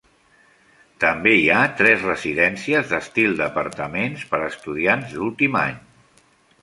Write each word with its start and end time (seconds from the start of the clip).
També 1.03 1.33
hi 1.39 1.43
ha 1.57 1.67
tres 1.81 2.07
residències 2.07 2.89
d'estil 2.93 3.37
d'apartaments 3.43 4.25
per 4.33 4.41
a 4.43 4.49
estudiants 4.55 5.15
d'últim 5.19 5.63
any. 5.67 5.79